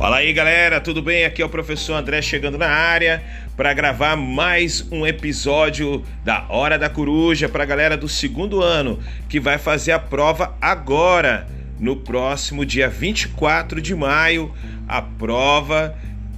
Fala 0.00 0.16
aí 0.16 0.32
galera, 0.32 0.80
tudo 0.80 1.02
bem? 1.02 1.26
Aqui 1.26 1.42
é 1.42 1.44
o 1.44 1.48
professor 1.50 1.92
André 1.92 2.22
chegando 2.22 2.56
na 2.56 2.68
área 2.68 3.22
para 3.54 3.74
gravar 3.74 4.16
mais 4.16 4.80
um 4.90 5.06
episódio 5.06 6.02
da 6.24 6.46
Hora 6.48 6.78
da 6.78 6.88
Coruja 6.88 7.50
para 7.50 7.64
a 7.64 7.66
galera 7.66 7.98
do 7.98 8.08
segundo 8.08 8.62
ano 8.62 8.98
que 9.28 9.38
vai 9.38 9.58
fazer 9.58 9.92
a 9.92 9.98
prova 9.98 10.56
agora, 10.58 11.46
no 11.78 11.96
próximo 11.96 12.64
dia 12.64 12.88
24 12.88 13.78
de 13.82 13.94
maio, 13.94 14.54
a 14.88 15.02
prova 15.02 15.94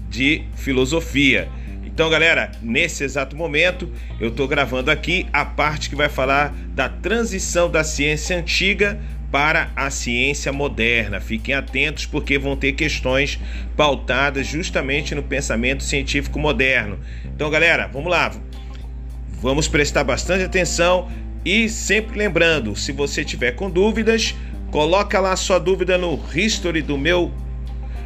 de 0.08 0.42
filosofia. 0.56 1.48
Então, 1.86 2.10
galera, 2.10 2.50
nesse 2.60 3.04
exato 3.04 3.36
momento 3.36 3.88
eu 4.18 4.30
estou 4.30 4.48
gravando 4.48 4.90
aqui 4.90 5.28
a 5.32 5.44
parte 5.44 5.88
que 5.88 5.94
vai 5.94 6.08
falar 6.08 6.52
da 6.74 6.88
transição 6.88 7.70
da 7.70 7.84
ciência 7.84 8.36
antiga 8.36 8.98
para 9.32 9.70
a 9.74 9.88
ciência 9.90 10.52
moderna. 10.52 11.18
Fiquem 11.18 11.54
atentos 11.54 12.04
porque 12.04 12.38
vão 12.38 12.54
ter 12.54 12.72
questões 12.72 13.40
pautadas 13.74 14.46
justamente 14.46 15.14
no 15.14 15.22
pensamento 15.22 15.82
científico 15.82 16.38
moderno. 16.38 17.00
Então, 17.24 17.50
galera, 17.50 17.88
vamos 17.90 18.10
lá. 18.10 18.30
Vamos 19.40 19.66
prestar 19.66 20.04
bastante 20.04 20.44
atenção 20.44 21.10
e 21.44 21.68
sempre 21.68 22.18
lembrando, 22.18 22.76
se 22.76 22.92
você 22.92 23.24
tiver 23.24 23.52
com 23.52 23.68
dúvidas, 23.68 24.36
coloca 24.70 25.18
lá 25.18 25.34
sua 25.34 25.58
dúvida 25.58 25.96
no 25.96 26.20
history 26.32 26.82
do 26.82 26.96
meu 26.96 27.32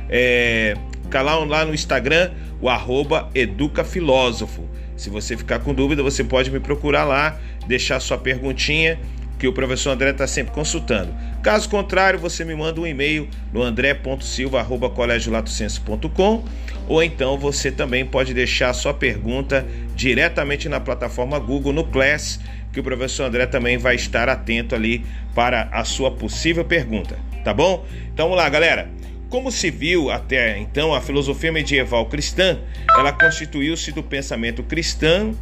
é, 0.09 0.75
canal 1.11 1.45
lá 1.45 1.65
no 1.65 1.75
Instagram, 1.75 2.31
o 2.61 2.69
arroba 2.69 3.29
educafilósofo. 3.35 4.67
Se 4.97 5.11
você 5.11 5.37
ficar 5.37 5.59
com 5.59 5.75
dúvida, 5.75 6.03
você 6.03 6.25
pode 6.25 6.51
me 6.51 6.61
procurar 6.61 7.05
lá, 7.05 7.39
deixar 7.67 8.01
sua 8.01 8.17
perguntinha 8.17 8.99
que 9.39 9.47
o 9.47 9.53
professor 9.53 9.91
André 9.91 10.11
está 10.11 10.27
sempre 10.27 10.53
consultando. 10.53 11.15
Caso 11.43 11.69
contrário, 11.69 12.19
você 12.19 12.45
me 12.45 12.55
manda 12.55 12.81
um 12.81 12.87
e-mail 12.87 13.29
no 13.53 13.63
andré.silva.colegiolatocenso.com 13.63 16.45
ou 16.89 17.03
então 17.03 17.37
você 17.37 17.71
também 17.71 18.07
pode 18.07 18.33
deixar 18.33 18.73
sua 18.73 18.95
pergunta 18.95 19.67
diretamente 19.95 20.67
na 20.69 20.81
plataforma 20.81 21.39
Google 21.39 21.73
no 21.73 21.85
Class, 21.85 22.41
que 22.73 22.81
o 22.81 22.83
professor 22.83 23.25
André 23.25 23.47
também 23.47 23.77
vai 23.77 23.97
estar 23.97 24.29
atento 24.29 24.75
ali 24.75 25.05
para 25.35 25.69
a 25.73 25.85
sua 25.85 26.11
possível 26.11 26.65
pergunta, 26.65 27.19
tá 27.45 27.53
bom? 27.53 27.85
Então 28.13 28.27
vamos 28.27 28.43
lá, 28.43 28.49
galera. 28.49 28.89
Como 29.29 29.51
se 29.51 29.73
viu 29.73 30.09
até 30.09 30.57
então, 30.59 30.95
a 30.95 31.01
filosofia 31.01 31.51
medieval 31.51 32.07
cristã, 32.07 32.61
ela 32.97 33.11
constituiu-se 33.13 33.91
do 33.91 34.01
pensamento 34.03 34.63
cristão 34.63 35.35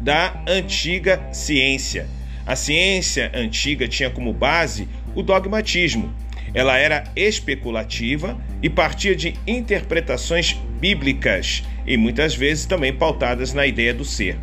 da 0.00 0.42
antiga 0.46 1.20
ciência 1.30 2.08
a 2.48 2.56
ciência 2.56 3.30
antiga 3.34 3.86
tinha 3.86 4.08
como 4.08 4.32
base 4.32 4.88
o 5.14 5.22
dogmatismo. 5.22 6.10
Ela 6.54 6.78
era 6.78 7.04
especulativa 7.14 8.40
e 8.62 8.70
partia 8.70 9.14
de 9.14 9.34
interpretações 9.46 10.54
bíblicas 10.80 11.62
e 11.86 11.98
muitas 11.98 12.34
vezes 12.34 12.64
também 12.64 12.90
pautadas 12.90 13.52
na 13.52 13.66
ideia 13.66 13.92
do 13.92 14.02
ser. 14.02 14.38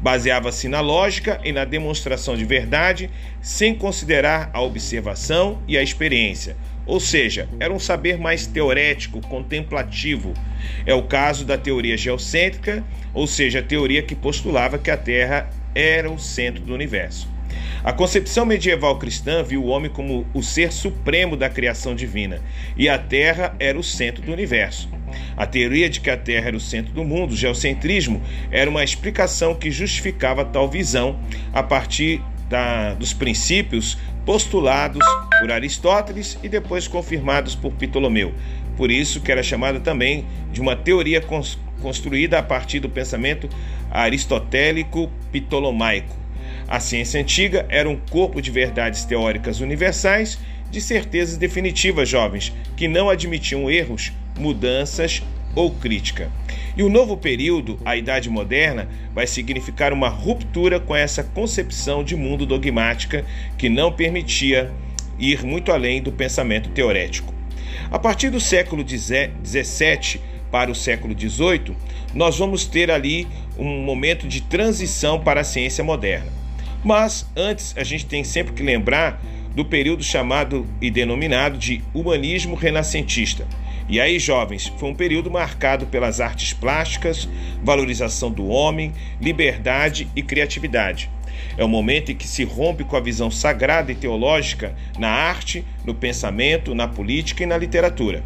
Baseava-se 0.00 0.68
na 0.68 0.80
lógica 0.80 1.40
e 1.42 1.50
na 1.50 1.64
demonstração 1.64 2.36
de 2.36 2.44
verdade, 2.44 3.10
sem 3.42 3.74
considerar 3.74 4.48
a 4.52 4.62
observação 4.62 5.60
e 5.66 5.76
a 5.76 5.82
experiência. 5.82 6.56
Ou 6.86 7.00
seja, 7.00 7.48
era 7.58 7.74
um 7.74 7.80
saber 7.80 8.16
mais 8.16 8.46
teorético, 8.46 9.20
contemplativo. 9.22 10.34
É 10.86 10.94
o 10.94 11.02
caso 11.02 11.44
da 11.44 11.58
teoria 11.58 11.96
geocêntrica, 11.96 12.84
ou 13.12 13.26
seja, 13.26 13.58
a 13.58 13.62
teoria 13.62 14.02
que 14.04 14.14
postulava 14.14 14.78
que 14.78 14.90
a 14.90 14.96
Terra 14.96 15.50
era 15.74 16.08
o 16.08 16.16
centro 16.16 16.62
do 16.62 16.72
universo. 16.72 17.39
A 17.82 17.92
concepção 17.92 18.44
medieval 18.44 18.98
cristã 18.98 19.42
viu 19.42 19.64
o 19.64 19.68
homem 19.68 19.90
como 19.90 20.26
o 20.34 20.42
ser 20.42 20.72
supremo 20.72 21.36
da 21.36 21.48
criação 21.48 21.94
divina 21.94 22.40
e 22.76 22.88
a 22.88 22.98
Terra 22.98 23.54
era 23.58 23.78
o 23.78 23.82
centro 23.82 24.22
do 24.22 24.32
universo. 24.32 24.88
A 25.36 25.46
teoria 25.46 25.88
de 25.88 26.00
que 26.00 26.10
a 26.10 26.16
Terra 26.16 26.48
era 26.48 26.56
o 26.56 26.60
centro 26.60 26.92
do 26.92 27.04
mundo, 27.04 27.32
o 27.32 27.36
geocentrismo, 27.36 28.22
era 28.50 28.68
uma 28.68 28.84
explicação 28.84 29.54
que 29.54 29.70
justificava 29.70 30.44
tal 30.44 30.68
visão 30.68 31.18
a 31.52 31.62
partir 31.62 32.22
da, 32.48 32.94
dos 32.94 33.12
princípios 33.12 33.96
postulados 34.26 35.04
por 35.40 35.50
Aristóteles 35.50 36.38
e 36.42 36.48
depois 36.48 36.86
confirmados 36.86 37.54
por 37.54 37.72
Ptolomeu. 37.72 38.34
Por 38.76 38.90
isso 38.90 39.20
que 39.20 39.32
era 39.32 39.42
chamada 39.42 39.80
também 39.80 40.26
de 40.52 40.60
uma 40.60 40.76
teoria 40.76 41.22
construída 41.80 42.38
a 42.38 42.42
partir 42.42 42.80
do 42.80 42.88
pensamento 42.88 43.48
aristotélico 43.90 45.10
ptolomaico. 45.32 46.19
A 46.70 46.78
ciência 46.78 47.20
antiga 47.20 47.66
era 47.68 47.90
um 47.90 47.96
corpo 47.96 48.40
de 48.40 48.48
verdades 48.48 49.04
teóricas 49.04 49.58
universais, 49.58 50.38
de 50.70 50.80
certezas 50.80 51.36
definitivas, 51.36 52.08
jovens, 52.08 52.54
que 52.76 52.86
não 52.86 53.10
admitiam 53.10 53.68
erros, 53.68 54.12
mudanças 54.38 55.20
ou 55.52 55.72
crítica. 55.72 56.30
E 56.76 56.84
o 56.84 56.88
novo 56.88 57.16
período, 57.16 57.76
a 57.84 57.96
Idade 57.96 58.30
Moderna, 58.30 58.88
vai 59.12 59.26
significar 59.26 59.92
uma 59.92 60.08
ruptura 60.08 60.78
com 60.78 60.94
essa 60.94 61.24
concepção 61.24 62.04
de 62.04 62.14
mundo 62.14 62.46
dogmática 62.46 63.24
que 63.58 63.68
não 63.68 63.90
permitia 63.90 64.70
ir 65.18 65.44
muito 65.44 65.72
além 65.72 66.00
do 66.00 66.12
pensamento 66.12 66.70
teorético. 66.70 67.34
A 67.90 67.98
partir 67.98 68.30
do 68.30 68.38
século 68.38 68.86
XVII 68.88 70.20
para 70.52 70.70
o 70.70 70.74
século 70.76 71.18
XVIII, 71.18 71.76
nós 72.14 72.38
vamos 72.38 72.64
ter 72.64 72.92
ali 72.92 73.26
um 73.58 73.82
momento 73.82 74.28
de 74.28 74.40
transição 74.40 75.18
para 75.18 75.40
a 75.40 75.44
ciência 75.44 75.82
moderna. 75.82 76.39
Mas 76.82 77.26
antes 77.36 77.74
a 77.76 77.84
gente 77.84 78.06
tem 78.06 78.24
sempre 78.24 78.54
que 78.54 78.62
lembrar 78.62 79.22
do 79.54 79.64
período 79.64 80.02
chamado 80.02 80.66
e 80.80 80.90
denominado 80.90 81.58
de 81.58 81.82
humanismo 81.92 82.54
renascentista. 82.54 83.46
E 83.88 84.00
aí, 84.00 84.18
jovens, 84.20 84.72
foi 84.78 84.88
um 84.88 84.94
período 84.94 85.30
marcado 85.30 85.84
pelas 85.86 86.20
artes 86.20 86.52
plásticas, 86.52 87.28
valorização 87.62 88.30
do 88.30 88.46
homem, 88.46 88.92
liberdade 89.20 90.08
e 90.14 90.22
criatividade. 90.22 91.10
É 91.56 91.64
o 91.64 91.68
momento 91.68 92.12
em 92.12 92.14
que 92.14 92.28
se 92.28 92.44
rompe 92.44 92.84
com 92.84 92.96
a 92.96 93.00
visão 93.00 93.30
sagrada 93.30 93.90
e 93.90 93.96
teológica 93.96 94.76
na 94.96 95.08
arte, 95.08 95.64
no 95.84 95.94
pensamento, 95.94 96.74
na 96.74 96.86
política 96.86 97.42
e 97.42 97.46
na 97.46 97.58
literatura. 97.58 98.22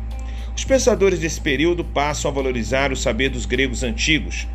Os 0.54 0.64
pensadores 0.64 1.18
desse 1.18 1.40
período 1.40 1.82
passam 1.82 2.30
a 2.30 2.34
valorizar 2.34 2.92
o 2.92 2.96
saber 2.96 3.30
dos 3.30 3.46
gregos 3.46 3.82
antigos. 3.82 4.46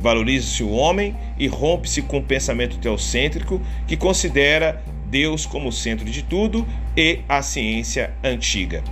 Valoriza-se 0.00 0.62
o 0.62 0.70
homem 0.70 1.16
e 1.38 1.46
rompe-se 1.46 2.02
com 2.02 2.18
o 2.18 2.22
pensamento 2.22 2.78
teocêntrico 2.78 3.60
que 3.86 3.96
considera 3.96 4.82
Deus 5.06 5.46
como 5.46 5.68
o 5.68 5.72
centro 5.72 6.04
de 6.04 6.22
tudo 6.22 6.66
e 6.96 7.20
a 7.28 7.42
ciência 7.42 8.12
antiga. 8.22 8.82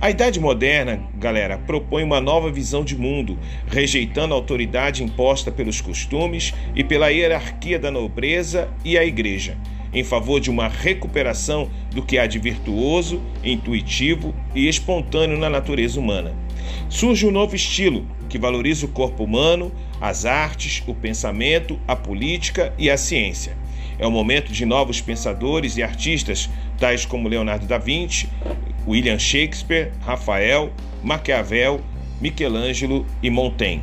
A 0.00 0.10
Idade 0.10 0.38
Moderna, 0.38 1.00
galera, 1.16 1.58
propõe 1.58 2.04
uma 2.04 2.20
nova 2.20 2.52
visão 2.52 2.84
de 2.84 2.96
mundo, 2.96 3.36
rejeitando 3.66 4.32
a 4.32 4.36
autoridade 4.36 5.02
imposta 5.02 5.50
pelos 5.50 5.80
costumes 5.80 6.54
e 6.74 6.84
pela 6.84 7.08
hierarquia 7.08 7.78
da 7.78 7.90
nobreza 7.90 8.68
e 8.84 8.96
a 8.96 9.04
igreja 9.04 9.56
em 9.92 10.04
favor 10.04 10.40
de 10.40 10.50
uma 10.50 10.68
recuperação 10.68 11.70
do 11.90 12.02
que 12.02 12.18
há 12.18 12.26
de 12.26 12.38
virtuoso, 12.38 13.20
intuitivo 13.42 14.34
e 14.54 14.68
espontâneo 14.68 15.38
na 15.38 15.48
natureza 15.48 15.98
humana. 15.98 16.34
Surge 16.88 17.26
um 17.26 17.30
novo 17.30 17.54
estilo 17.54 18.06
que 18.28 18.38
valoriza 18.38 18.86
o 18.86 18.90
corpo 18.90 19.24
humano, 19.24 19.72
as 20.00 20.24
artes, 20.24 20.82
o 20.86 20.94
pensamento, 20.94 21.78
a 21.86 21.96
política 21.96 22.72
e 22.78 22.90
a 22.90 22.96
ciência. 22.96 23.56
É 23.98 24.06
o 24.06 24.10
momento 24.10 24.52
de 24.52 24.64
novos 24.64 25.00
pensadores 25.00 25.76
e 25.76 25.82
artistas, 25.82 26.48
tais 26.78 27.04
como 27.04 27.28
Leonardo 27.28 27.66
da 27.66 27.78
Vinci, 27.78 28.28
William 28.86 29.18
Shakespeare, 29.18 29.92
Rafael, 30.00 30.72
Maquiavel, 31.02 31.80
Michelangelo 32.20 33.04
e 33.22 33.30
Montaigne. 33.30 33.82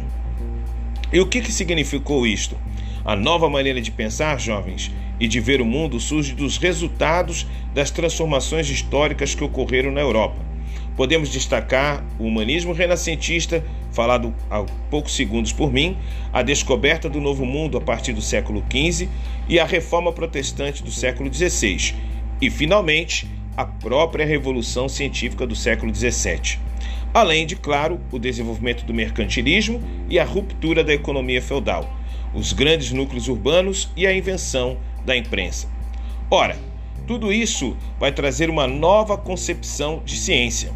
E 1.12 1.20
o 1.20 1.28
que, 1.28 1.42
que 1.42 1.52
significou 1.52 2.26
isto? 2.26 2.58
A 3.04 3.16
nova 3.16 3.50
maneira 3.50 3.82
de 3.82 3.92
pensar, 3.92 4.40
jovens, 4.40 4.92
e 5.20 5.28
de 5.28 5.40
ver 5.40 5.62
o 5.62 5.66
mundo 5.66 6.00
surge 6.00 6.34
dos 6.34 6.58
resultados 6.58 7.46
das 7.74 7.92
transformações 7.92 8.70
históricas 8.70 9.36
que 9.36 9.44
ocorreram 9.44 9.92
na 9.92 10.02
Europa. 10.02 10.55
Podemos 10.96 11.30
destacar 11.30 12.04
o 12.18 12.24
humanismo 12.24 12.74
renascentista, 12.74 13.64
falado 13.92 14.34
há 14.50 14.64
poucos 14.90 15.16
segundos 15.16 15.52
por 15.52 15.72
mim, 15.72 15.98
a 16.32 16.42
descoberta 16.42 17.10
do 17.10 17.20
Novo 17.20 17.46
Mundo 17.46 17.78
a 17.78 17.82
partir 17.82 18.14
do 18.14 18.22
século 18.22 18.64
XV 18.72 19.10
e 19.50 19.60
a 19.60 19.66
reforma 19.66 20.12
protestante 20.12 20.84
do 20.84 20.92
século 20.92 21.34
XVI, 21.34 21.96
e, 22.42 22.50
finalmente, 22.50 23.28
a 23.58 23.66
própria 23.66 24.26
Revolução 24.26 24.88
Científica 24.88 25.46
do 25.46 25.56
século 25.56 25.94
XVII. 25.94 26.60
Além 27.14 27.46
de, 27.46 27.56
claro, 27.56 28.00
o 28.12 28.20
desenvolvimento 28.20 28.86
do 28.86 28.94
mercantilismo 28.94 29.82
e 30.10 30.20
a 30.20 30.26
ruptura 30.26 30.84
da 30.84 30.94
economia 30.94 31.42
feudal 31.42 31.90
os 32.36 32.52
grandes 32.52 32.92
núcleos 32.92 33.30
urbanos 33.30 33.90
e 33.96 34.06
a 34.06 34.14
invenção 34.14 34.78
da 35.06 35.16
imprensa. 35.16 35.70
Ora, 36.30 36.58
tudo 37.08 37.32
isso 37.32 37.78
vai 37.98 38.12
trazer 38.12 38.50
uma 38.50 38.68
nova 38.68 39.18
concepção 39.18 40.02
de 40.04 40.18
ciência. 40.18 40.74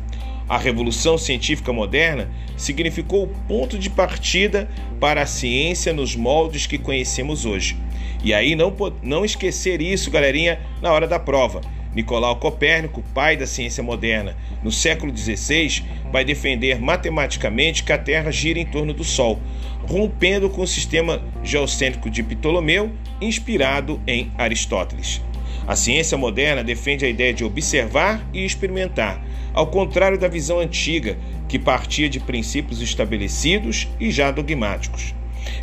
A 0.49 0.57
revolução 0.57 1.15
científica 1.15 1.71
moderna 1.71 2.27
significou 2.57 3.23
o 3.23 3.27
ponto 3.47 3.77
de 3.77 3.87
partida 3.87 4.67
para 4.99 5.21
a 5.21 5.27
ciência 5.27 5.93
nos 5.93 6.15
moldes 6.15 6.65
que 6.65 6.79
conhecemos 6.79 7.45
hoje. 7.45 7.77
E 8.23 8.33
aí 8.33 8.55
não, 8.55 8.75
não 9.03 9.23
esquecer 9.23 9.79
isso, 9.79 10.09
galerinha, 10.09 10.59
na 10.81 10.91
hora 10.91 11.07
da 11.07 11.19
prova. 11.19 11.61
Nicolau 11.93 12.35
Copérnico, 12.37 13.03
pai 13.13 13.37
da 13.37 13.45
ciência 13.45 13.83
moderna, 13.83 14.35
no 14.63 14.71
século 14.71 15.15
XVI, 15.15 15.83
vai 16.11 16.25
defender 16.25 16.79
matematicamente 16.79 17.83
que 17.83 17.93
a 17.93 17.97
Terra 17.97 18.31
gira 18.31 18.59
em 18.59 18.65
torno 18.65 18.93
do 18.93 19.03
Sol, 19.03 19.39
rompendo 19.87 20.49
com 20.49 20.61
o 20.61 20.67
sistema 20.67 21.21
geocêntrico 21.43 22.09
de 22.09 22.23
Ptolomeu, 22.23 22.91
inspirado 23.21 24.01
em 24.07 24.31
Aristóteles. 24.37 25.21
A 25.67 25.75
ciência 25.75 26.17
moderna 26.17 26.63
defende 26.63 27.05
a 27.05 27.09
ideia 27.09 27.33
de 27.33 27.43
observar 27.43 28.27
e 28.33 28.43
experimentar, 28.43 29.23
ao 29.53 29.67
contrário 29.67 30.17
da 30.17 30.27
visão 30.27 30.59
antiga, 30.59 31.17
que 31.47 31.59
partia 31.59 32.09
de 32.09 32.19
princípios 32.19 32.81
estabelecidos 32.81 33.87
e 33.99 34.11
já 34.11 34.31
dogmáticos. 34.31 35.13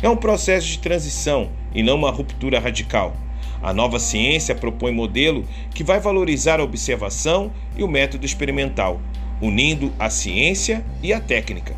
É 0.01 0.09
um 0.09 0.17
processo 0.17 0.67
de 0.67 0.79
transição 0.79 1.49
e 1.73 1.81
não 1.81 1.95
uma 1.95 2.11
ruptura 2.11 2.59
radical. 2.59 3.15
A 3.61 3.73
nova 3.73 3.99
ciência 3.99 4.53
propõe 4.53 4.91
modelo 4.91 5.45
que 5.73 5.83
vai 5.83 5.99
valorizar 5.99 6.59
a 6.59 6.63
observação 6.63 7.51
e 7.75 7.83
o 7.83 7.87
método 7.87 8.25
experimental, 8.25 9.01
unindo 9.41 9.91
a 9.97 10.09
ciência 10.09 10.85
e 11.01 11.11
a 11.11 11.19
técnica. 11.19 11.75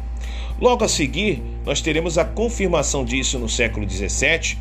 Logo 0.59 0.83
a 0.83 0.89
seguir, 0.89 1.41
nós 1.65 1.81
teremos 1.81 2.17
a 2.17 2.25
confirmação 2.25 3.06
disso 3.06 3.39
no 3.39 3.47
século 3.47 3.89
XVII, 3.89 4.57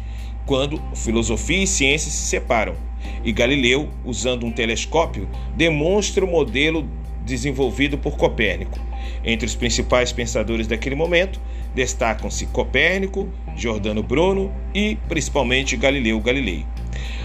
quando 0.47 0.81
filosofia 0.95 1.65
e 1.65 1.67
ciência 1.67 2.11
se 2.11 2.27
separam, 2.27 2.77
e 3.25 3.33
Galileu, 3.33 3.89
usando 4.05 4.47
um 4.47 4.53
telescópio, 4.53 5.29
demonstra 5.57 6.25
o 6.25 6.31
modelo 6.31 6.89
desenvolvido 7.29 7.97
por 7.99 8.17
Copérnico. 8.17 8.81
Entre 9.25 9.47
os 9.47 9.55
principais 9.55 10.11
pensadores 10.11 10.67
daquele 10.67 10.95
momento 10.95 11.41
destacam-se 11.75 12.47
Copérnico, 12.47 13.29
Giordano 13.55 14.03
Bruno 14.03 14.53
e, 14.75 14.97
principalmente, 15.09 15.77
Galileu 15.77 16.19
Galilei. 16.21 16.67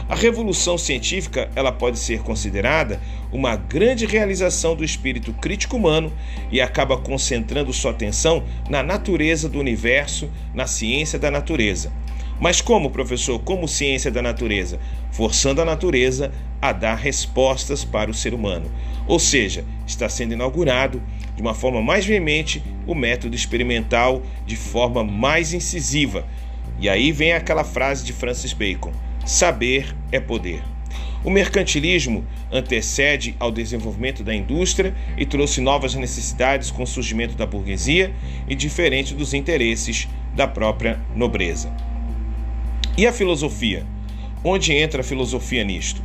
A 0.08 0.16
revolução 0.16 0.78
científica 0.78 1.50
ela 1.56 1.72
pode 1.72 1.98
ser 1.98 2.20
considerada 2.22 3.02
uma 3.32 3.56
grande 3.56 4.06
realização 4.06 4.76
do 4.76 4.84
espírito 4.84 5.34
crítico 5.34 5.78
humano 5.78 6.12
e 6.52 6.60
acaba 6.60 6.98
concentrando 6.98 7.72
sua 7.74 7.92
atenção 7.92 8.44
na 8.70 8.84
natureza 8.84 9.48
do 9.48 9.60
universo, 9.60 10.30
na 10.54 10.68
ciência 10.68 11.18
da 11.18 11.32
natureza. 11.32 11.92
Mas 12.40 12.62
como, 12.62 12.90
professor? 12.90 13.40
Como 13.40 13.68
ciência 13.68 14.12
da 14.12 14.22
natureza? 14.22 14.80
Forçando 15.12 15.62
a 15.62 15.66
natureza 15.66 16.32
a 16.62 16.72
dar 16.72 16.96
respostas 16.96 17.84
para 17.84 18.10
o 18.10 18.14
ser 18.14 18.34
humano. 18.34 18.72
Ou 19.08 19.20
seja, 19.20 19.66
está 19.86 20.08
sendo 20.10 20.34
inaugurado 20.34 21.02
de 21.36 21.42
uma 21.42 21.54
forma 21.54 21.82
mais 21.82 22.06
veemente 22.06 22.64
o 22.88 22.96
método 22.96 23.36
experimental 23.36 24.22
de 24.46 24.56
forma 24.56 25.04
mais 25.04 25.54
incisiva. 25.54 26.26
E 26.80 26.90
aí 26.90 27.12
vem 27.12 27.34
aquela 27.34 27.64
frase 27.64 28.04
de 28.04 28.14
Francis 28.14 28.54
Bacon: 28.54 28.92
saber 29.26 29.96
é 30.12 30.20
poder. 30.20 30.64
O 31.24 31.30
mercantilismo 31.30 32.26
antecede 32.52 33.34
ao 33.40 33.50
desenvolvimento 33.50 34.24
da 34.24 34.36
indústria 34.36 34.94
e 35.18 35.26
trouxe 35.26 35.62
novas 35.62 35.96
necessidades 35.96 36.70
com 36.70 36.84
o 36.84 36.88
surgimento 36.88 37.36
da 37.36 37.46
burguesia 37.46 38.14
e 38.48 38.54
diferente 38.54 39.14
dos 39.14 39.34
interesses 39.34 40.10
da 40.36 40.48
própria 40.48 41.00
nobreza. 41.16 41.93
E 42.96 43.08
a 43.08 43.12
filosofia? 43.12 43.86
Onde 44.44 44.72
entra 44.72 45.02
a 45.02 45.04
filosofia 45.04 45.64
nisto? 45.64 46.02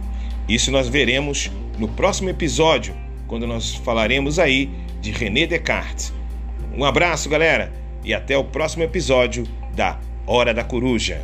Isso 0.49 0.71
nós 0.71 0.89
veremos 0.89 1.51
no 1.79 1.87
próximo 1.89 2.31
episódio, 2.31 2.97
quando 3.27 3.47
nós 3.47 3.75
falaremos 3.75 4.39
aí 4.39 4.71
de 5.01 5.11
René 5.11 5.47
Descartes. 5.47 6.15
Um 6.75 6.85
abraço, 6.85 7.29
galera, 7.29 7.73
e 8.03 8.15
até 8.15 8.39
o 8.39 8.45
próximo 8.45 8.85
episódio 8.85 9.45
da 9.75 9.99
Hora 10.27 10.55
da 10.55 10.65
Coruja. 10.65 11.21